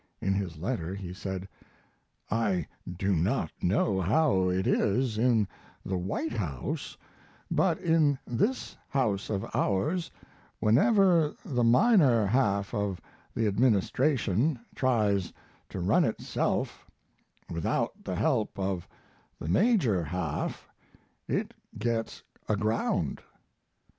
[0.19, 1.47] In his letter he said:
[2.31, 5.47] I do not know how it is in
[5.85, 6.97] the White House,
[7.51, 10.09] but in this house of ours
[10.59, 12.99] whenever the minor half of
[13.35, 15.31] the administration tries
[15.69, 16.87] to run itself
[17.51, 18.87] without the help of
[19.37, 20.67] the major half
[21.27, 23.21] it gets aground.